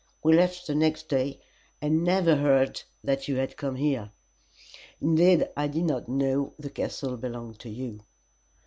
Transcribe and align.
We 0.23 0.33
left 0.33 0.65
the 0.65 0.73
next 0.73 1.09
day, 1.09 1.41
and 1.79 2.03
never 2.03 2.37
heard 2.37 2.81
that 3.03 3.27
you 3.27 3.35
had 3.35 3.55
come 3.55 3.75
there; 3.79 4.09
indeed, 4.99 5.47
I 5.55 5.67
did 5.67 5.83
not 5.83 6.09
know 6.09 6.55
the 6.57 6.71
castle 6.71 7.17
belonged 7.17 7.59
to 7.59 7.69
you." 7.69 7.99